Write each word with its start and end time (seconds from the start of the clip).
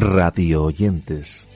radio 0.00 0.64
oyentes. 0.64 1.46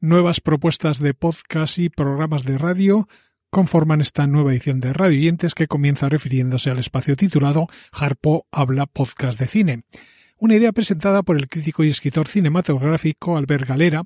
Nuevas 0.00 0.40
propuestas 0.40 1.00
de 1.00 1.12
podcast 1.12 1.78
y 1.78 1.90
programas 1.90 2.44
de 2.44 2.56
radio 2.56 3.08
conforman 3.50 4.00
esta 4.00 4.26
nueva 4.26 4.52
edición 4.52 4.80
de 4.80 4.94
Radio 4.94 5.18
Oyentes 5.18 5.54
que 5.54 5.66
comienza 5.66 6.08
refiriéndose 6.08 6.70
al 6.70 6.78
espacio 6.78 7.14
titulado 7.14 7.68
Harpo 7.92 8.46
habla 8.50 8.86
podcast 8.86 9.38
de 9.38 9.48
cine. 9.48 9.84
Una 10.38 10.56
idea 10.56 10.72
presentada 10.72 11.22
por 11.22 11.36
el 11.36 11.48
crítico 11.48 11.84
y 11.84 11.88
escritor 11.88 12.28
cinematográfico 12.28 13.36
Albert 13.36 13.68
Galera, 13.68 14.04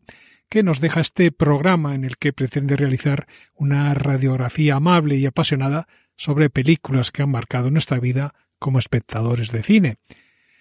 que 0.51 0.65
nos 0.65 0.81
deja 0.81 1.01
este 1.01 1.31
programa 1.31 1.95
en 1.95 2.05
el 2.05 2.19
que 2.19 2.33
pretende 2.33 2.77
realizar 2.77 3.27
una 3.55 3.95
radiografía 3.95 4.75
amable 4.75 5.17
y 5.17 5.25
apasionada 5.25 5.87
sobre 6.17 6.51
películas 6.51 7.13
que 7.13 7.23
han 7.23 7.31
marcado 7.31 7.71
nuestra 7.71 8.01
vida 8.01 8.35
como 8.59 8.81
espectadores 8.81 9.53
de 9.53 9.63
cine. 9.63 9.97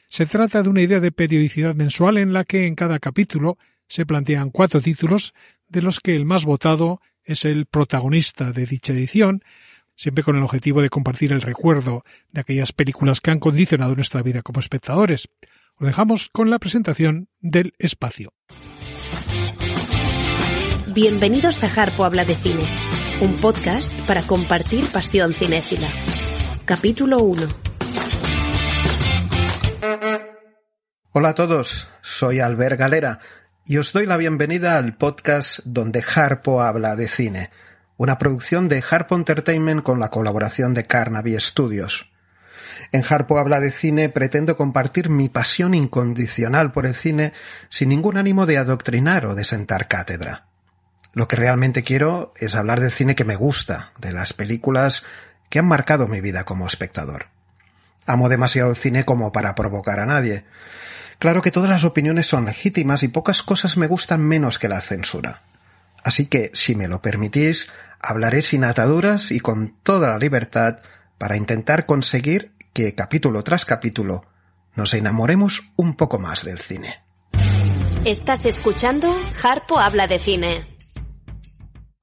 Se 0.07 0.27
trata 0.27 0.63
de 0.63 0.69
una 0.69 0.83
idea 0.83 0.99
de 0.99 1.11
periodicidad 1.11 1.75
mensual 1.75 2.17
en 2.17 2.33
la 2.33 2.45
que 2.45 2.67
en 2.67 2.75
cada 2.75 2.99
capítulo 2.99 3.57
se 3.87 4.05
plantean 4.05 4.51
cuatro 4.51 4.79
títulos, 4.79 5.33
de 5.67 5.81
los 5.81 5.99
que 5.99 6.15
el 6.15 6.25
más 6.25 6.45
votado 6.45 7.01
es 7.23 7.43
el 7.43 7.65
protagonista 7.65 8.51
de 8.51 8.67
dicha 8.67 8.93
edición, 8.93 9.43
siempre 9.95 10.23
con 10.23 10.37
el 10.37 10.43
objetivo 10.43 10.81
de 10.81 10.89
compartir 10.89 11.31
el 11.33 11.41
recuerdo 11.41 12.03
de 12.31 12.41
aquellas 12.41 12.73
películas 12.73 13.21
que 13.21 13.31
han 13.31 13.39
condicionado 13.39 13.95
nuestra 13.95 14.21
vida 14.21 14.43
como 14.43 14.59
espectadores. 14.59 15.29
Os 15.75 15.87
dejamos 15.87 16.29
con 16.29 16.49
la 16.49 16.59
presentación 16.59 17.27
del 17.41 17.73
espacio. 17.79 18.33
Bienvenidos 20.91 21.63
a 21.63 21.67
Harpo 21.67 22.03
Habla 22.03 22.25
de 22.25 22.33
Cine, 22.33 22.63
un 23.21 23.39
podcast 23.39 23.93
para 24.07 24.23
compartir 24.23 24.91
pasión 24.91 25.35
cinéfila. 25.35 25.87
Capítulo 26.65 27.19
1. 27.19 27.47
Hola 31.11 31.29
a 31.29 31.35
todos, 31.35 31.87
soy 32.01 32.39
Albert 32.39 32.79
Galera 32.79 33.19
y 33.65 33.77
os 33.77 33.93
doy 33.93 34.07
la 34.07 34.17
bienvenida 34.17 34.77
al 34.77 34.97
podcast 34.97 35.59
donde 35.63 36.03
Harpo 36.15 36.63
habla 36.63 36.95
de 36.95 37.07
cine, 37.07 37.51
una 37.97 38.17
producción 38.17 38.67
de 38.67 38.83
Harpo 38.89 39.13
Entertainment 39.13 39.83
con 39.83 39.99
la 39.99 40.09
colaboración 40.09 40.73
de 40.73 40.87
Carnaby 40.87 41.39
Studios. 41.39 42.11
En 42.91 43.03
Harpo 43.07 43.37
habla 43.37 43.59
de 43.59 43.69
cine 43.69 44.09
pretendo 44.09 44.57
compartir 44.57 45.09
mi 45.11 45.29
pasión 45.29 45.75
incondicional 45.75 46.71
por 46.71 46.87
el 46.87 46.95
cine 46.95 47.33
sin 47.69 47.89
ningún 47.89 48.17
ánimo 48.17 48.47
de 48.47 48.57
adoctrinar 48.57 49.27
o 49.27 49.35
de 49.35 49.43
sentar 49.43 49.87
cátedra. 49.87 50.48
Lo 51.13 51.27
que 51.27 51.35
realmente 51.35 51.83
quiero 51.83 52.33
es 52.37 52.55
hablar 52.55 52.79
del 52.79 52.91
cine 52.91 53.15
que 53.15 53.25
me 53.25 53.35
gusta, 53.35 53.93
de 53.99 54.11
las 54.11 54.33
películas 54.33 55.03
que 55.49 55.59
han 55.59 55.67
marcado 55.67 56.07
mi 56.07 56.21
vida 56.21 56.43
como 56.43 56.67
espectador. 56.67 57.27
Amo 58.05 58.29
demasiado 58.29 58.71
el 58.71 58.77
cine 58.77 59.05
como 59.05 59.31
para 59.31 59.55
provocar 59.55 59.99
a 59.99 60.05
nadie. 60.05 60.45
Claro 61.17 61.41
que 61.41 61.51
todas 61.51 61.69
las 61.69 61.83
opiniones 61.83 62.27
son 62.27 62.45
legítimas 62.45 63.03
y 63.03 63.07
pocas 63.07 63.41
cosas 63.41 63.77
me 63.77 63.87
gustan 63.87 64.21
menos 64.21 64.59
que 64.59 64.69
la 64.69 64.81
censura. 64.81 65.41
Así 66.03 66.27
que, 66.27 66.51
si 66.53 66.75
me 66.75 66.87
lo 66.87 67.01
permitís, 67.01 67.69
hablaré 67.99 68.41
sin 68.41 68.63
ataduras 68.63 69.31
y 69.31 69.39
con 69.39 69.75
toda 69.83 70.11
la 70.11 70.17
libertad 70.17 70.79
para 71.17 71.35
intentar 71.35 71.85
conseguir 71.85 72.53
que 72.71 72.95
capítulo 72.95 73.43
tras 73.43 73.65
capítulo 73.65 74.25
nos 74.75 74.93
enamoremos 74.93 75.61
un 75.75 75.95
poco 75.95 76.19
más 76.19 76.45
del 76.45 76.59
cine. 76.59 77.01
Estás 78.05 78.45
escuchando 78.45 79.13
Harpo 79.43 79.77
habla 79.79 80.07
de 80.07 80.19
cine 80.19 80.68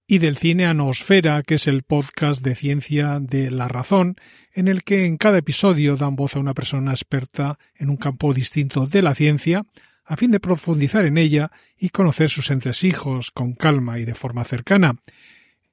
y 0.07 0.19
del 0.19 0.37
cine 0.37 0.67
Anosfera, 0.67 1.43
que 1.43 1.57
es 1.57 1.67
el 1.67 1.83
podcast 1.83 2.41
de 2.43 2.55
ciencia 2.55 3.19
de 3.21 3.51
La 3.51 3.67
Razón, 3.67 4.17
en 4.53 4.69
el 4.69 4.85
que 4.85 5.05
en 5.05 5.17
cada 5.17 5.39
episodio 5.39 5.97
dan 5.97 6.15
voz 6.15 6.37
a 6.37 6.39
una 6.39 6.55
persona 6.55 6.93
experta 6.93 7.59
en 7.75 7.91
un 7.91 7.97
campo 7.97 8.33
distinto 8.33 8.87
de 8.87 9.03
la 9.03 9.15
ciencia, 9.15 9.67
a 10.05 10.17
fin 10.17 10.31
de 10.31 10.39
profundizar 10.39 11.05
en 11.05 11.19
ella 11.19 11.51
y 11.77 11.89
conocer 11.89 12.31
sus 12.31 12.51
entresijos 12.51 13.33
con 13.33 13.55
calma 13.55 13.99
y 13.99 14.05
de 14.05 14.15
forma 14.15 14.45
cercana. 14.45 14.97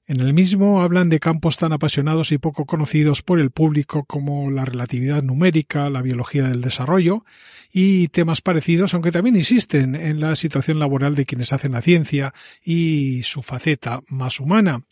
En 0.05 0.19
el 0.19 0.33
mismo 0.33 0.81
hablan 0.81 1.07
de 1.07 1.21
campos 1.21 1.55
tan 1.55 1.71
apasionados 1.71 2.33
y 2.33 2.37
poco 2.37 2.65
conocidos 2.65 3.21
por 3.21 3.39
el 3.39 3.51
público 3.51 4.03
como 4.03 4.51
la 4.51 4.65
relatividad 4.65 5.23
numérica, 5.23 5.89
la 5.89 6.01
biología 6.01 6.43
del 6.43 6.59
desarrollo 6.59 7.23
y 7.71 8.09
temas 8.09 8.41
parecidos, 8.41 8.93
aunque 8.93 9.13
también 9.13 9.37
existen 9.37 9.95
en 9.95 10.19
la 10.19 10.35
situación 10.35 10.77
laboral 10.77 11.15
de 11.15 11.25
quienes 11.25 11.53
hacen 11.53 11.71
la 11.71 11.81
ciencia 11.81 12.33
y 12.61 13.23
su 13.23 13.41
faceta 13.43 14.01
más 14.09 14.41
humana. 14.41 14.83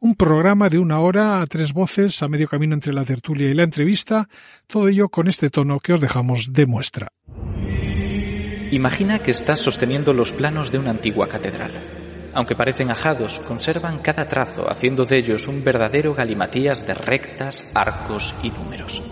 Un 0.00 0.14
programa 0.14 0.70
de 0.70 0.78
una 0.78 0.98
hora 1.00 1.42
a 1.42 1.46
tres 1.46 1.74
voces 1.74 2.22
a 2.22 2.28
medio 2.28 2.48
camino 2.48 2.72
entre 2.72 2.94
la 2.94 3.04
tertulia 3.04 3.50
y 3.50 3.54
la 3.54 3.64
entrevista, 3.64 4.30
todo 4.66 4.88
ello 4.88 5.10
con 5.10 5.28
este 5.28 5.50
tono 5.50 5.78
que 5.78 5.92
os 5.92 6.00
dejamos 6.00 6.54
de 6.54 6.64
muestra. 6.64 7.08
Imagina 8.70 9.18
que 9.18 9.30
estás 9.30 9.60
sosteniendo 9.60 10.14
los 10.14 10.32
planos 10.32 10.72
de 10.72 10.78
una 10.78 10.90
antigua 10.90 11.28
catedral 11.28 12.03
aunque 12.34 12.56
parecen 12.56 12.90
ajados, 12.90 13.40
conservan 13.40 13.98
cada 13.98 14.28
trazo, 14.28 14.70
haciendo 14.70 15.04
de 15.04 15.18
ellos 15.18 15.48
un 15.48 15.62
verdadero 15.64 16.14
galimatías 16.14 16.86
de 16.86 16.94
rectas, 16.94 17.70
arcos 17.74 18.34
y 18.42 18.50
números. 18.50 19.02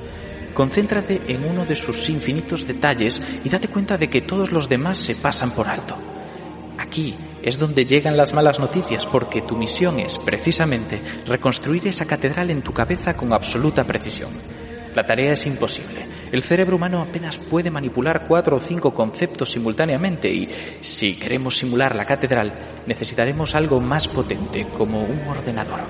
Concéntrate 0.55 1.23
en 1.29 1.45
uno 1.45 1.65
de 1.65 1.77
sus 1.77 2.11
infinitos 2.11 2.67
detalles 2.67 3.23
y 3.45 3.49
date 3.49 3.69
cuenta 3.69 3.97
de 3.97 4.09
que 4.09 4.21
todos 4.21 4.53
los 4.53 4.69
demás 4.69 4.99
se 4.99 5.15
pasan 5.15 5.55
por 5.55 5.69
alto. 5.69 5.97
Aquí 6.79 7.17
es 7.43 7.59
donde 7.59 7.87
llegan 7.87 8.17
las 8.17 8.33
malas 8.33 8.61
noticias 8.61 9.07
porque 9.07 9.43
tu 9.43 9.57
misión 9.57 9.99
es, 9.99 10.19
precisamente, 10.19 11.01
reconstruir 11.27 11.89
esa 11.89 12.07
catedral 12.07 12.51
en 12.51 12.63
tu 12.63 12.73
cabeza 12.73 13.15
con 13.15 13.33
absoluta 13.33 13.85
precisión. 13.85 14.31
La 14.95 15.07
tarea 15.07 15.33
es 15.33 15.47
imposible. 15.47 16.07
El 16.33 16.43
cerebro 16.43 16.77
humano 16.77 17.03
apenas 17.03 17.37
puede 17.37 17.71
manipular 17.71 18.27
cuatro 18.27 18.57
o 18.57 18.61
cinco 18.61 18.95
conceptos 18.95 19.53
simultáneamente 19.53 20.31
y 20.31 20.49
si 20.81 21.17
queremos 21.17 21.59
simular 21.59 21.95
la 21.95 22.07
catedral 22.07 22.83
necesitaremos 22.87 23.55
algo 23.55 23.81
más 23.81 24.09
potente 24.09 24.67
como 24.67 25.03
un 25.03 25.21
ordenador. 25.29 25.81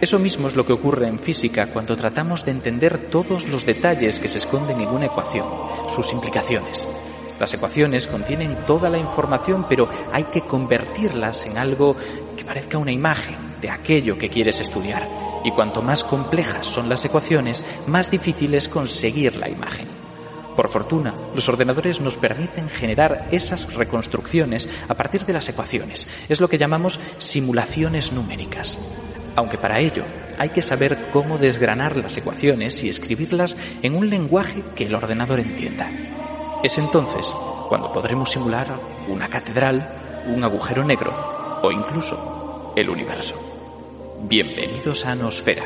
Eso 0.00 0.20
mismo 0.20 0.46
es 0.46 0.54
lo 0.54 0.64
que 0.64 0.74
ocurre 0.74 1.08
en 1.08 1.18
física 1.18 1.72
cuando 1.72 1.96
tratamos 1.96 2.44
de 2.44 2.52
entender 2.52 2.98
todos 3.10 3.48
los 3.48 3.66
detalles 3.66 4.20
que 4.20 4.28
se 4.28 4.38
esconden 4.38 4.80
en 4.80 4.90
una 4.90 5.06
ecuación, 5.06 5.46
sus 5.88 6.12
implicaciones. 6.12 6.86
Las 7.40 7.52
ecuaciones 7.52 8.06
contienen 8.06 8.64
toda 8.64 8.88
la 8.88 8.98
información, 8.98 9.66
pero 9.68 9.88
hay 10.12 10.24
que 10.24 10.42
convertirlas 10.42 11.44
en 11.46 11.58
algo 11.58 11.96
que 12.36 12.44
parezca 12.44 12.78
una 12.78 12.92
imagen 12.92 13.36
de 13.60 13.70
aquello 13.70 14.16
que 14.16 14.28
quieres 14.28 14.60
estudiar. 14.60 15.35
Y 15.46 15.52
cuanto 15.52 15.80
más 15.80 16.02
complejas 16.02 16.66
son 16.66 16.88
las 16.88 17.04
ecuaciones, 17.04 17.64
más 17.86 18.10
difícil 18.10 18.52
es 18.54 18.66
conseguir 18.66 19.36
la 19.36 19.48
imagen. 19.48 19.86
Por 20.56 20.68
fortuna, 20.68 21.14
los 21.36 21.48
ordenadores 21.48 22.00
nos 22.00 22.16
permiten 22.16 22.68
generar 22.68 23.28
esas 23.30 23.72
reconstrucciones 23.72 24.68
a 24.88 24.94
partir 24.94 25.24
de 25.24 25.32
las 25.32 25.48
ecuaciones. 25.48 26.08
Es 26.28 26.40
lo 26.40 26.48
que 26.48 26.58
llamamos 26.58 26.98
simulaciones 27.18 28.10
numéricas. 28.10 28.76
Aunque 29.36 29.56
para 29.56 29.78
ello 29.78 30.04
hay 30.36 30.48
que 30.48 30.62
saber 30.62 31.10
cómo 31.12 31.38
desgranar 31.38 31.96
las 31.96 32.16
ecuaciones 32.16 32.82
y 32.82 32.88
escribirlas 32.88 33.56
en 33.82 33.94
un 33.94 34.10
lenguaje 34.10 34.64
que 34.74 34.86
el 34.86 34.96
ordenador 34.96 35.38
entienda. 35.38 35.88
Es 36.64 36.76
entonces 36.76 37.32
cuando 37.68 37.92
podremos 37.92 38.32
simular 38.32 38.66
una 39.06 39.28
catedral, 39.28 40.24
un 40.26 40.42
agujero 40.42 40.82
negro 40.82 41.60
o 41.62 41.70
incluso 41.70 42.72
el 42.74 42.90
universo. 42.90 43.45
Bienvenidos 44.22 45.06
a 45.06 45.14
Nosfera, 45.14 45.64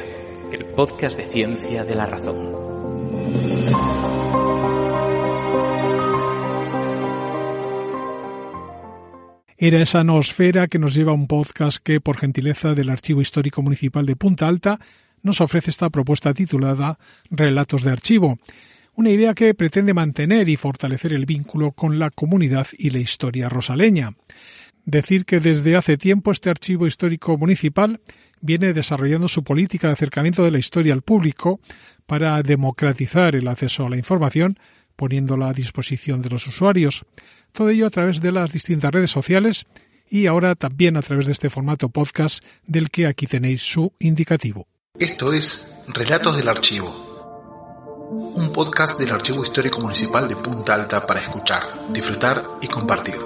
el 0.53 0.67
podcast 0.67 1.17
de 1.17 1.25
ciencia 1.25 1.83
de 1.85 1.95
la 1.95 2.05
razón. 2.05 2.53
Era 9.57 9.81
esa 9.81 10.05
nosfera 10.05 10.67
que 10.67 10.79
nos 10.79 10.95
lleva 10.95 11.13
a 11.13 11.15
un 11.15 11.27
podcast 11.27 11.79
que, 11.83 12.01
por 12.01 12.19
gentileza 12.19 12.75
del 12.75 12.91
Archivo 12.91 13.23
Histórico 13.23 13.63
Municipal 13.63 14.05
de 14.05 14.17
Punta 14.17 14.47
Alta, 14.47 14.79
nos 15.23 15.41
ofrece 15.41 15.71
esta 15.71 15.89
propuesta 15.89 16.35
titulada 16.35 16.99
Relatos 17.31 17.83
de 17.83 17.93
Archivo, 17.93 18.39
una 18.95 19.11
idea 19.11 19.33
que 19.33 19.55
pretende 19.55 19.95
mantener 19.95 20.49
y 20.51 20.57
fortalecer 20.57 21.15
el 21.15 21.25
vínculo 21.25 21.73
con 21.73 21.99
la 21.99 22.11
comunidad 22.11 22.67
y 22.77 22.91
la 22.91 22.99
historia 22.99 23.49
rosaleña. 23.49 24.15
Decir 24.85 25.25
que 25.25 25.41
desde 25.41 25.77
hace 25.77 25.97
tiempo 25.97 26.31
este 26.31 26.51
archivo 26.51 26.87
histórico 26.87 27.37
municipal 27.39 28.01
viene 28.41 28.73
desarrollando 28.73 29.29
su 29.29 29.45
política 29.45 29.89
de 29.89 29.95
acercamiento 29.95 30.43
de 30.45 30.51
la 30.51 30.59
historia 30.59 30.93
al 30.93 31.03
público 31.03 31.61
para 32.07 32.43
democratizar 32.43 33.35
el 33.35 33.49
acceso 33.49 33.87
a 33.87 33.91
la 33.91 33.97
información, 33.97 34.59
poniéndola 34.97 35.49
a 35.49 35.53
disposición 35.55 36.23
de 36.23 36.31
los 36.31 36.47
usuarios. 36.47 37.05
Todo 37.53 37.71
ello 37.71 37.87
a 37.87 37.91
través 37.91 38.21
de 38.21 38.33
las 38.33 38.53
distintas 38.53 38.93
redes 38.93 39.11
sociales 39.11 39.67
y 40.09 40.27
ahora 40.27 40.55
también 40.55 40.97
a 40.97 41.03
través 41.03 41.27
de 41.27 41.33
este 41.33 41.51
formato 41.51 41.89
podcast 41.89 42.45
del 42.67 42.91
que 42.91 43.07
aquí 43.07 43.27
tenéis 43.27 43.63
su 43.63 43.93
indicativo. 43.99 44.67
Esto 44.99 45.33
es 45.33 45.85
Relatos 45.89 46.37
del 46.37 46.49
Archivo 46.49 47.11
un 48.11 48.53
podcast 48.53 48.99
del 48.99 49.13
Archivo 49.13 49.45
Histórico 49.45 49.81
Municipal 49.81 50.29
de 50.29 50.35
Punta 50.35 50.75
Alta 50.75 51.07
para 51.07 51.21
escuchar, 51.21 51.93
disfrutar 51.93 52.45
y 52.61 52.67
compartir. 52.67 53.17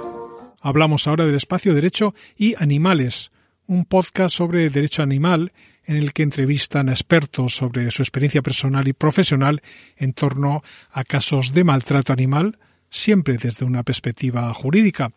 Hablamos 0.61 1.07
ahora 1.07 1.25
del 1.25 1.35
espacio 1.35 1.73
derecho 1.73 2.13
y 2.37 2.55
animales, 2.61 3.31
un 3.67 3.85
podcast 3.85 4.35
sobre 4.35 4.69
derecho 4.69 5.03
animal 5.03 5.51
en 5.85 5.97
el 5.97 6.13
que 6.13 6.23
entrevistan 6.23 6.89
a 6.89 6.93
expertos 6.93 7.55
sobre 7.55 7.89
su 7.91 8.01
experiencia 8.01 8.41
personal 8.41 8.87
y 8.87 8.93
profesional 8.93 9.61
en 9.97 10.13
torno 10.13 10.63
a 10.91 11.03
casos 11.03 11.53
de 11.53 11.63
maltrato 11.63 12.13
animal, 12.13 12.57
siempre 12.89 13.37
desde 13.37 13.65
una 13.65 13.83
perspectiva 13.83 14.53
jurídica. 14.53 15.11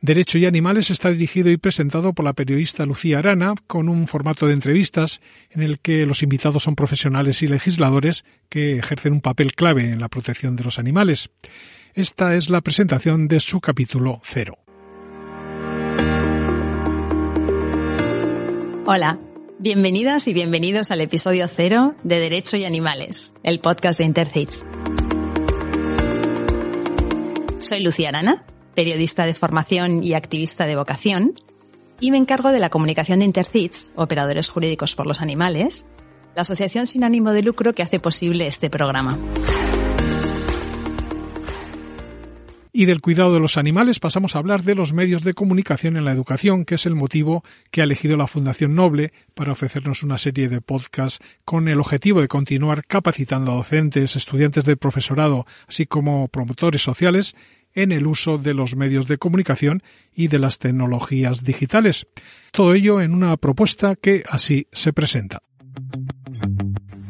Derecho 0.00 0.36
y 0.36 0.44
Animales 0.44 0.90
está 0.90 1.10
dirigido 1.10 1.50
y 1.50 1.56
presentado 1.56 2.12
por 2.12 2.24
la 2.24 2.34
periodista 2.34 2.84
Lucía 2.84 3.18
Arana, 3.18 3.54
con 3.66 3.88
un 3.88 4.06
formato 4.06 4.46
de 4.46 4.52
entrevistas 4.52 5.22
en 5.50 5.62
el 5.62 5.78
que 5.78 6.04
los 6.04 6.22
invitados 6.22 6.64
son 6.64 6.76
profesionales 6.76 7.42
y 7.42 7.48
legisladores 7.48 8.24
que 8.50 8.78
ejercen 8.78 9.14
un 9.14 9.20
papel 9.22 9.54
clave 9.54 9.90
en 9.90 10.00
la 10.00 10.08
protección 10.08 10.54
de 10.54 10.64
los 10.64 10.78
animales. 10.78 11.30
Esta 11.94 12.34
es 12.34 12.50
la 12.50 12.60
presentación 12.60 13.26
de 13.26 13.40
su 13.40 13.60
capítulo 13.60 14.20
cero. 14.22 14.65
Hola, 18.88 19.18
bienvenidas 19.58 20.28
y 20.28 20.32
bienvenidos 20.32 20.92
al 20.92 21.00
episodio 21.00 21.48
cero 21.48 21.90
de 22.04 22.20
Derecho 22.20 22.56
y 22.56 22.64
Animales, 22.64 23.34
el 23.42 23.58
podcast 23.58 23.98
de 23.98 24.04
Intercits. 24.04 24.64
Soy 27.58 27.80
Lucía 27.80 28.12
periodista 28.76 29.26
de 29.26 29.34
formación 29.34 30.04
y 30.04 30.14
activista 30.14 30.66
de 30.66 30.76
vocación, 30.76 31.34
y 31.98 32.12
me 32.12 32.18
encargo 32.18 32.52
de 32.52 32.60
la 32.60 32.70
comunicación 32.70 33.18
de 33.18 33.24
Intercits, 33.24 33.92
Operadores 33.96 34.50
Jurídicos 34.50 34.94
por 34.94 35.08
los 35.08 35.20
Animales, 35.20 35.84
la 36.36 36.42
asociación 36.42 36.86
sin 36.86 37.02
ánimo 37.02 37.32
de 37.32 37.42
lucro 37.42 37.74
que 37.74 37.82
hace 37.82 37.98
posible 37.98 38.46
este 38.46 38.70
programa. 38.70 39.18
Y 42.78 42.84
del 42.84 43.00
cuidado 43.00 43.32
de 43.32 43.40
los 43.40 43.56
animales 43.56 44.00
pasamos 44.00 44.36
a 44.36 44.38
hablar 44.38 44.62
de 44.62 44.74
los 44.74 44.92
medios 44.92 45.22
de 45.22 45.32
comunicación 45.32 45.96
en 45.96 46.04
la 46.04 46.12
educación, 46.12 46.66
que 46.66 46.74
es 46.74 46.84
el 46.84 46.94
motivo 46.94 47.42
que 47.70 47.80
ha 47.80 47.84
elegido 47.84 48.18
la 48.18 48.26
Fundación 48.26 48.74
Noble 48.74 49.14
para 49.34 49.52
ofrecernos 49.52 50.02
una 50.02 50.18
serie 50.18 50.50
de 50.50 50.60
podcasts 50.60 51.24
con 51.46 51.68
el 51.68 51.80
objetivo 51.80 52.20
de 52.20 52.28
continuar 52.28 52.84
capacitando 52.84 53.50
a 53.50 53.54
docentes, 53.54 54.14
estudiantes 54.14 54.66
de 54.66 54.76
profesorado, 54.76 55.46
así 55.66 55.86
como 55.86 56.28
promotores 56.28 56.82
sociales 56.82 57.34
en 57.72 57.92
el 57.92 58.06
uso 58.06 58.36
de 58.36 58.52
los 58.52 58.76
medios 58.76 59.08
de 59.08 59.16
comunicación 59.16 59.82
y 60.14 60.28
de 60.28 60.38
las 60.38 60.58
tecnologías 60.58 61.44
digitales. 61.44 62.06
Todo 62.52 62.74
ello 62.74 63.00
en 63.00 63.14
una 63.14 63.38
propuesta 63.38 63.96
que 63.96 64.22
así 64.28 64.66
se 64.72 64.92
presenta. 64.92 65.40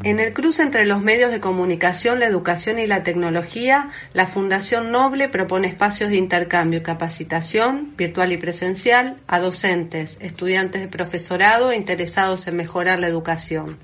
En 0.07 0.19
el 0.21 0.33
cruce 0.33 0.63
entre 0.63 0.85
los 0.85 1.01
medios 1.01 1.33
de 1.33 1.41
comunicación, 1.41 2.21
la 2.21 2.27
educación 2.27 2.79
y 2.79 2.87
la 2.87 3.03
tecnología, 3.03 3.89
la 4.13 4.27
Fundación 4.27 4.89
Noble 4.89 5.27
propone 5.27 5.67
espacios 5.67 6.11
de 6.11 6.15
intercambio 6.15 6.79
y 6.79 6.81
capacitación, 6.81 7.93
virtual 7.97 8.31
y 8.31 8.37
presencial, 8.37 9.17
a 9.27 9.41
docentes, 9.41 10.15
estudiantes 10.21 10.79
de 10.79 10.87
profesorado 10.87 11.71
e 11.71 11.75
interesados 11.75 12.47
en 12.47 12.55
mejorar 12.55 13.01
la 13.01 13.09
educación. 13.09 13.79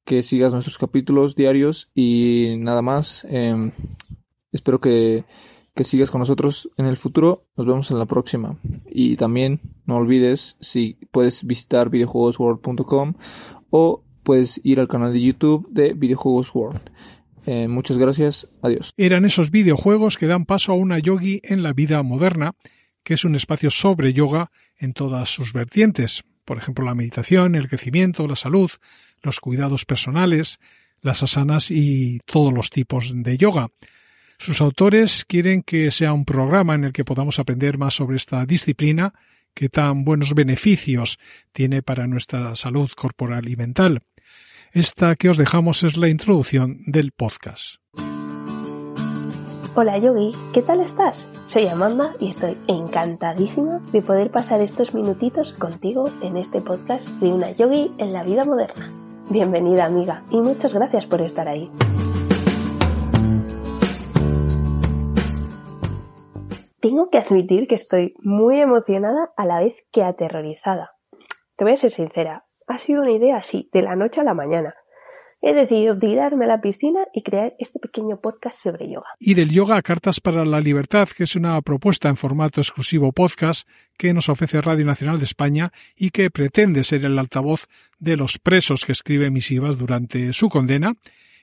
que 0.06 0.24
sigas 0.24 0.54
nuestros 0.54 0.78
capítulos 0.78 1.36
diarios. 1.36 1.90
Y 1.94 2.56
nada 2.58 2.82
más, 2.82 3.26
em, 3.30 3.72
espero 4.52 4.80
que, 4.80 5.26
que 5.76 5.84
sigas 5.84 6.12
con 6.12 6.20
nosotros 6.20 6.70
en 6.78 6.86
el 6.86 6.98
futuro, 6.98 7.46
nos 7.58 7.66
vemos 7.66 7.92
en 7.92 8.00
la 8.00 8.06
próxima. 8.06 8.58
Y 8.86 9.16
también 9.16 9.60
no 9.86 9.98
olvides 9.98 10.56
si 10.60 10.98
puedes 11.12 11.46
visitar 11.46 11.90
videojuegosworld.com 11.90 13.14
o 13.70 14.04
puedes 14.24 14.62
ir 14.64 14.80
al 14.80 14.88
canal 14.88 15.14
de 15.14 15.22
YouTube 15.22 15.68
de 15.70 15.94
Videojuegos 15.94 16.54
World. 16.54 16.82
Eh, 17.46 17.68
muchas 17.68 17.98
gracias. 17.98 18.48
Adiós. 18.62 18.94
Eran 18.98 19.26
esos 19.26 19.52
videojuegos 19.52 20.18
que 20.18 20.28
dan 20.28 20.46
paso 20.46 20.72
a 20.72 20.76
una 20.76 21.00
yogi 21.00 21.42
en 21.44 21.64
la 21.64 21.74
vida 21.74 22.02
moderna, 22.04 22.56
que 23.04 23.16
es 23.16 23.26
un 23.26 23.36
espacio 23.36 23.70
sobre 23.70 24.14
yoga 24.14 24.52
en 24.78 24.94
todas 24.94 25.30
sus 25.30 25.54
vertientes. 25.54 26.24
Por 26.46 26.58
ejemplo, 26.58 26.86
la 26.86 26.96
meditación, 26.96 27.56
el 27.56 27.68
crecimiento, 27.68 28.28
la 28.28 28.36
salud, 28.36 28.72
los 29.22 29.40
cuidados 29.40 29.86
personales, 29.86 30.60
las 31.02 31.24
asanas 31.24 31.72
y 31.72 32.20
todos 32.26 32.54
los 32.54 32.70
tipos 32.70 33.12
de 33.14 33.38
yoga. 33.38 33.70
Sus 34.40 34.62
autores 34.62 35.26
quieren 35.26 35.64
que 35.64 35.92
sea 35.92 36.14
un 36.14 36.26
programa 36.26 36.76
en 36.76 36.86
el 36.86 36.94
que 36.94 37.06
podamos 37.06 37.40
aprender 37.40 37.78
más 37.78 37.94
sobre 37.94 38.18
esta 38.18 38.46
disciplina 38.46 39.14
que 39.54 39.70
tan 39.70 40.04
buenos 40.04 40.34
beneficios 40.34 41.20
tiene 41.52 41.82
para 41.82 42.08
nuestra 42.08 42.56
salud 42.56 42.90
corporal 42.96 43.48
y 43.48 43.56
mental. 43.56 44.02
Esta 44.76 45.16
que 45.16 45.30
os 45.30 45.38
dejamos 45.38 45.84
es 45.84 45.98
la 45.98 46.10
introducción 46.10 46.80
del 46.88 47.12
podcast. 47.12 47.76
Hola 49.76 50.00
Yogi, 50.00 50.32
¿qué 50.52 50.64
tal 50.64 50.82
estás? 50.82 51.28
Soy 51.46 51.68
Amanda 51.68 52.16
y 52.20 52.32
estoy 52.32 52.58
encantadísima 52.68 53.82
de 53.92 54.02
poder 54.02 54.32
pasar 54.32 54.62
estos 54.62 54.96
minutitos 54.96 55.54
contigo 55.54 56.10
en 56.24 56.38
este 56.38 56.60
podcast 56.60 57.08
de 57.08 57.32
una 57.32 57.52
yogi 57.52 57.92
en 58.00 58.14
la 58.14 58.24
vida 58.24 58.46
moderna. 58.46 58.92
Bienvenida 59.30 59.86
amiga 59.86 60.24
y 60.32 60.38
muchas 60.38 60.74
gracias 60.74 61.06
por 61.06 61.22
estar 61.22 61.48
ahí. 61.48 61.70
Tengo 66.80 67.12
que 67.12 67.20
admitir 67.20 67.68
que 67.68 67.76
estoy 67.76 68.16
muy 68.24 68.60
emocionada 68.60 69.34
a 69.38 69.46
la 69.46 69.60
vez 69.60 69.86
que 69.92 70.04
aterrorizada. 70.04 70.94
Te 71.58 71.64
voy 71.64 71.74
a 71.74 71.78
ser 71.78 71.92
sincera, 71.92 72.48
ha 72.68 72.78
sido 72.78 73.02
una 73.02 73.12
idea 73.12 73.38
así, 73.38 73.70
de 73.72 73.82
la 73.82 73.96
noche 73.96 74.22
a 74.22 74.24
la 74.24 74.34
mañana. 74.34 74.76
He 75.46 75.54
decidido 75.54 76.00
tirarme 76.00 76.46
a 76.46 76.48
la 76.48 76.62
piscina 76.62 77.02
y 77.14 77.22
crear 77.22 77.54
este 77.60 77.78
pequeño 77.78 78.22
podcast 78.22 78.64
sobre 78.64 78.90
yoga. 78.90 79.08
Y 79.20 79.34
del 79.34 79.52
yoga 79.52 79.76
a 79.76 79.82
Cartas 79.82 80.22
para 80.22 80.46
la 80.46 80.62
Libertad, 80.62 81.10
que 81.10 81.26
es 81.26 81.36
una 81.36 81.62
propuesta 81.62 82.08
en 82.08 82.16
formato 82.16 82.62
exclusivo 82.62 83.12
podcast 83.12 83.68
que 83.98 84.14
nos 84.14 84.30
ofrece 84.30 84.62
Radio 84.62 84.86
Nacional 84.86 85.18
de 85.18 85.26
España 85.26 85.74
y 85.98 86.12
que 86.12 86.32
pretende 86.32 86.86
ser 86.86 87.06
el 87.06 87.20
altavoz 87.20 87.68
de 88.00 88.16
los 88.16 88.40
presos 88.40 88.86
que 88.86 88.94
escriben 88.94 89.34
misivas 89.34 89.78
durante 89.78 90.32
su 90.32 90.48
condena, 90.48 90.94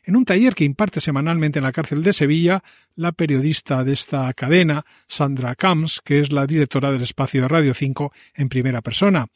En 0.03 0.17
un 0.17 0.25
taller 0.25 0.55
que 0.55 0.65
imparte 0.65 0.99
semanalmente 0.99 1.59
en 1.59 1.65
la 1.65 1.73
cárcel 1.73 2.03
de 2.03 2.15
Sevilla, 2.15 2.63
la 2.97 3.13
periodista 3.13 3.85
de 3.85 3.93
esta 3.93 4.33
cadena, 4.33 4.87
Sandra 5.07 5.55
Camps, 5.55 6.01
que 6.03 6.21
es 6.21 6.33
la 6.33 6.47
directora 6.47 6.91
del 6.91 7.03
espacio 7.03 7.43
de 7.43 7.49
Radio 7.49 7.75
5 7.75 8.11
en 8.35 8.49
primera 8.49 8.81
persona. 8.81 9.27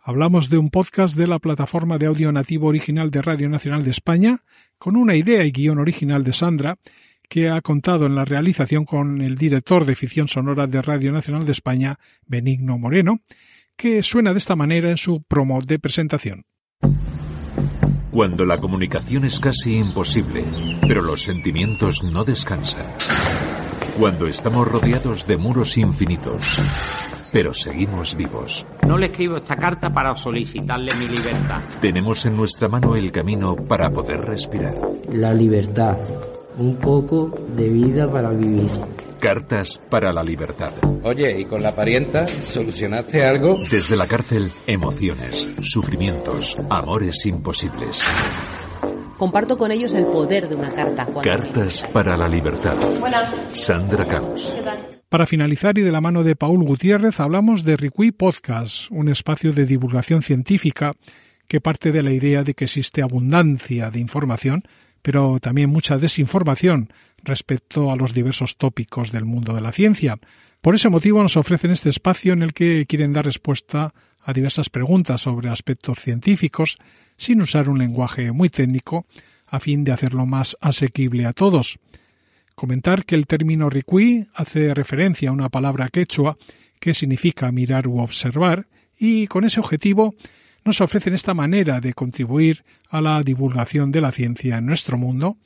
Hablamos 0.00 0.48
de 0.48 0.58
un 0.58 0.70
podcast 0.70 1.16
de 1.16 1.26
la 1.26 1.38
plataforma 1.38 1.98
de 1.98 2.06
audio 2.06 2.32
nativo 2.32 2.68
original 2.68 3.10
de 3.10 3.20
Radio 3.20 3.48
Nacional 3.48 3.84
de 3.84 3.90
España, 3.90 4.42
con 4.78 4.96
una 4.96 5.16
idea 5.16 5.44
y 5.44 5.50
guion 5.50 5.78
original 5.78 6.24
de 6.24 6.32
Sandra, 6.32 6.78
que 7.28 7.50
ha 7.50 7.60
contado 7.60 8.06
en 8.06 8.14
la 8.14 8.24
realización 8.24 8.84
con 8.84 9.20
el 9.20 9.36
director 9.36 9.84
de 9.84 9.94
ficción 9.94 10.28
sonora 10.28 10.66
de 10.66 10.80
Radio 10.80 11.12
Nacional 11.12 11.44
de 11.44 11.52
España, 11.52 11.98
Benigno 12.26 12.78
Moreno, 12.78 13.20
que 13.76 14.02
suena 14.02 14.32
de 14.32 14.38
esta 14.38 14.56
manera 14.56 14.90
en 14.90 14.96
su 14.96 15.22
promo 15.22 15.60
de 15.60 15.78
presentación. 15.78 16.46
Cuando 18.10 18.46
la 18.46 18.58
comunicación 18.58 19.24
es 19.24 19.38
casi 19.38 19.76
imposible, 19.76 20.44
pero 20.80 21.02
los 21.02 21.22
sentimientos 21.22 22.02
no 22.02 22.24
descansan. 22.24 22.86
Cuando 23.98 24.26
estamos 24.26 24.66
rodeados 24.66 25.26
de 25.26 25.36
muros 25.36 25.76
infinitos, 25.76 26.58
pero 27.30 27.52
seguimos 27.52 28.16
vivos. 28.16 28.64
No 28.88 28.96
le 28.96 29.06
escribo 29.06 29.36
esta 29.36 29.54
carta 29.54 29.90
para 29.90 30.16
solicitarle 30.16 30.94
mi 30.94 31.06
libertad. 31.06 31.60
Tenemos 31.78 32.24
en 32.24 32.34
nuestra 32.34 32.70
mano 32.70 32.96
el 32.96 33.12
camino 33.12 33.54
para 33.54 33.90
poder 33.90 34.22
respirar. 34.22 34.74
La 35.12 35.34
libertad. 35.34 35.98
Un 36.56 36.76
poco 36.76 37.38
de 37.54 37.68
vida 37.68 38.10
para 38.10 38.30
vivir. 38.30 38.70
Cartas 39.20 39.78
para 39.90 40.10
la 40.10 40.24
libertad. 40.24 40.72
Oye, 41.02 41.38
¿y 41.38 41.44
con 41.44 41.62
la 41.62 41.74
parienta 41.76 42.26
solucionaste 42.26 43.26
algo? 43.26 43.58
Desde 43.70 43.94
la 43.94 44.06
cárcel, 44.06 44.50
emociones, 44.66 45.54
sufrimientos, 45.60 46.56
amores 46.70 47.26
imposibles. 47.26 48.02
Comparto 49.18 49.58
con 49.58 49.70
ellos 49.70 49.92
el 49.92 50.06
poder 50.06 50.48
de 50.48 50.54
una 50.54 50.72
carta. 50.72 51.06
Cartas 51.22 51.86
para 51.92 52.16
la 52.16 52.26
libertad. 52.26 52.78
Buenas. 53.00 53.34
Sandra 53.52 54.06
Camps. 54.06 54.54
Para 55.08 55.26
finalizar 55.26 55.78
y 55.78 55.82
de 55.82 55.90
la 55.90 56.02
mano 56.02 56.22
de 56.22 56.36
Paul 56.36 56.62
Gutiérrez 56.64 57.18
hablamos 57.18 57.64
de 57.64 57.78
Riqui 57.78 58.12
Podcast, 58.12 58.90
un 58.90 59.08
espacio 59.08 59.54
de 59.54 59.64
divulgación 59.64 60.20
científica 60.20 60.92
que 61.46 61.62
parte 61.62 61.92
de 61.92 62.02
la 62.02 62.12
idea 62.12 62.44
de 62.44 62.52
que 62.52 62.66
existe 62.66 63.00
abundancia 63.00 63.90
de 63.90 64.00
información, 64.00 64.64
pero 65.00 65.40
también 65.40 65.70
mucha 65.70 65.96
desinformación 65.96 66.92
respecto 67.22 67.90
a 67.90 67.96
los 67.96 68.12
diversos 68.12 68.58
tópicos 68.58 69.10
del 69.10 69.24
mundo 69.24 69.54
de 69.54 69.62
la 69.62 69.72
ciencia. 69.72 70.18
Por 70.60 70.74
ese 70.74 70.90
motivo 70.90 71.22
nos 71.22 71.38
ofrecen 71.38 71.70
este 71.70 71.88
espacio 71.88 72.34
en 72.34 72.42
el 72.42 72.52
que 72.52 72.84
quieren 72.84 73.14
dar 73.14 73.24
respuesta 73.24 73.94
a 74.20 74.32
diversas 74.34 74.68
preguntas 74.68 75.22
sobre 75.22 75.48
aspectos 75.48 76.00
científicos 76.00 76.76
sin 77.16 77.40
usar 77.40 77.70
un 77.70 77.78
lenguaje 77.78 78.30
muy 78.30 78.50
técnico 78.50 79.06
a 79.46 79.58
fin 79.58 79.84
de 79.84 79.92
hacerlo 79.92 80.26
más 80.26 80.54
asequible 80.60 81.24
a 81.24 81.32
todos. 81.32 81.78
Comentar 82.58 83.04
que 83.04 83.14
el 83.14 83.28
término 83.28 83.70
riqui 83.70 84.26
hace 84.34 84.74
referencia 84.74 85.30
a 85.30 85.32
una 85.32 85.48
palabra 85.48 85.88
quechua 85.90 86.36
que 86.80 86.92
significa 86.92 87.52
mirar 87.52 87.86
u 87.86 88.00
observar 88.00 88.66
y 88.98 89.28
con 89.28 89.44
ese 89.44 89.60
objetivo 89.60 90.16
nos 90.64 90.80
ofrecen 90.80 91.14
esta 91.14 91.34
manera 91.34 91.80
de 91.80 91.94
contribuir 91.94 92.64
a 92.90 93.00
la 93.00 93.22
divulgación 93.22 93.92
de 93.92 94.00
la 94.00 94.10
ciencia 94.10 94.58
en 94.58 94.66
nuestro 94.66 94.98
mundo, 94.98 95.36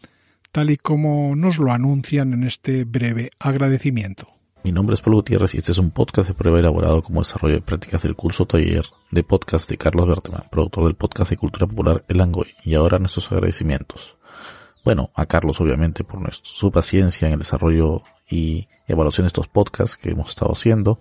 tal 0.52 0.71
y 0.71 0.78
como 0.78 1.37
nos 1.37 1.59
lo 1.59 1.71
anuncian 1.71 2.33
en 2.33 2.45
este 2.45 2.85
breve 2.85 3.31
agradecimiento. 3.38 4.28
Mi 4.64 4.73
nombre 4.73 4.95
es 4.95 5.02
Pablo 5.02 5.19
Gutiérrez 5.19 5.54
y 5.54 5.59
este 5.59 5.73
es 5.73 5.78
un 5.78 5.90
podcast 5.90 6.28
de 6.28 6.35
prueba 6.35 6.61
elaborado 6.61 7.02
como 7.02 7.21
desarrollo 7.21 7.57
de 7.57 7.61
prácticas 7.61 8.04
del 8.04 8.16
curso 8.16 8.47
taller 8.47 8.87
de 9.11 9.23
podcast 9.23 9.69
de 9.69 9.76
Carlos 9.76 10.09
Berteman, 10.09 10.45
productor 10.50 10.85
del 10.85 10.95
podcast 10.95 11.28
de 11.28 11.37
cultura 11.37 11.66
popular 11.66 12.00
El 12.09 12.23
Angoy, 12.23 12.54
y 12.64 12.73
ahora 12.73 12.99
nuestros 12.99 13.31
agradecimientos. 13.33 14.16
Bueno, 14.85 15.11
a 15.15 15.27
Carlos 15.27 15.61
obviamente 15.61 16.03
por 16.03 16.21
nuestro, 16.21 16.51
su 16.51 16.71
paciencia 16.73 17.27
en 17.29 17.35
el 17.35 17.39
desarrollo 17.39 18.03
y 18.29 18.67
evaluación 18.89 19.25
de 19.25 19.29
estos 19.29 19.49
podcasts 19.49 19.97
que 19.97 20.11
hemos 20.11 20.31
estado 20.31 20.53
haciendo, 20.53 21.01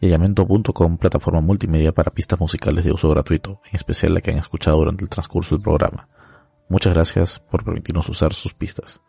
y 0.00 0.06
a 0.06 0.10
Yamento.com, 0.10 0.96
plataforma 0.96 1.40
multimedia 1.40 1.92
para 1.92 2.12
pistas 2.12 2.40
musicales 2.40 2.84
de 2.84 2.92
uso 2.92 3.10
gratuito, 3.10 3.60
en 3.66 3.76
especial 3.76 4.14
la 4.14 4.20
que 4.20 4.30
han 4.30 4.38
escuchado 4.38 4.78
durante 4.78 5.04
el 5.04 5.10
transcurso 5.10 5.54
del 5.54 5.62
programa. 5.62 6.08
Muchas 6.70 6.94
gracias 6.94 7.40
por 7.40 7.64
permitirnos 7.64 8.08
usar 8.08 8.32
sus 8.32 8.54
pistas. 8.54 9.02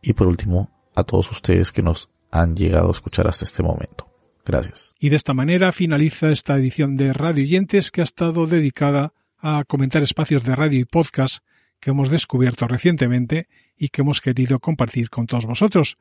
Y 0.00 0.14
por 0.14 0.28
último, 0.28 0.70
a 0.94 1.04
todos 1.04 1.30
ustedes 1.30 1.72
que 1.72 1.82
nos 1.82 2.08
han 2.30 2.56
llegado 2.56 2.88
a 2.88 2.92
escuchar 2.92 3.26
hasta 3.28 3.44
este 3.44 3.62
momento. 3.62 4.08
Gracias. 4.44 4.94
Y 4.98 5.08
de 5.08 5.16
esta 5.16 5.34
manera 5.34 5.72
finaliza 5.72 6.30
esta 6.30 6.56
edición 6.56 6.96
de 6.96 7.12
Radio 7.12 7.44
Oyentes 7.44 7.90
que 7.90 8.00
ha 8.00 8.04
estado 8.04 8.46
dedicada 8.46 9.12
a 9.38 9.64
comentar 9.66 10.02
espacios 10.02 10.44
de 10.44 10.54
radio 10.54 10.80
y 10.80 10.84
podcast 10.84 11.44
que 11.80 11.90
hemos 11.90 12.10
descubierto 12.10 12.66
recientemente 12.66 13.48
y 13.76 13.88
que 13.88 14.02
hemos 14.02 14.20
querido 14.20 14.58
compartir 14.60 15.10
con 15.10 15.26
todos 15.26 15.46
vosotros. 15.46 15.98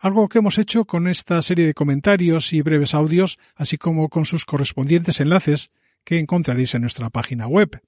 Algo 0.00 0.28
que 0.28 0.38
hemos 0.38 0.58
hecho 0.58 0.84
con 0.84 1.08
esta 1.08 1.40
serie 1.42 1.66
de 1.66 1.74
comentarios 1.74 2.52
y 2.52 2.62
breves 2.62 2.94
audios, 2.94 3.38
así 3.54 3.76
como 3.76 4.08
con 4.08 4.24
sus 4.24 4.44
correspondientes 4.44 5.20
enlaces 5.20 5.70
que 6.04 6.18
encontraréis 6.18 6.74
en 6.74 6.82
nuestra 6.82 7.10
página 7.10 7.46
web. 7.46 7.82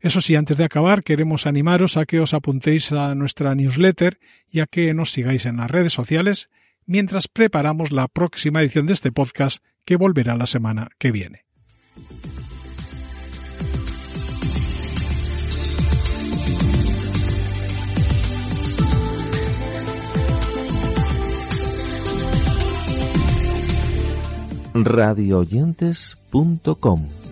Eso 0.00 0.20
sí, 0.20 0.36
antes 0.36 0.58
de 0.58 0.64
acabar, 0.64 1.02
queremos 1.02 1.46
animaros 1.46 1.96
a 1.96 2.04
que 2.04 2.20
os 2.20 2.34
apuntéis 2.34 2.92
a 2.92 3.14
nuestra 3.14 3.54
newsletter 3.54 4.18
y 4.50 4.60
a 4.60 4.66
que 4.66 4.92
nos 4.92 5.12
sigáis 5.12 5.46
en 5.46 5.56
las 5.56 5.70
redes 5.70 5.94
sociales 5.94 6.50
mientras 6.84 7.28
preparamos 7.28 7.90
la 7.92 8.08
próxima 8.08 8.60
edición 8.60 8.86
de 8.86 8.92
este 8.92 9.12
podcast 9.12 9.62
que 9.84 9.96
volverá 9.96 10.36
la 10.36 10.46
semana 10.46 10.88
que 10.98 11.10
viene. 11.10 11.44
radioyentes.com 24.86 27.25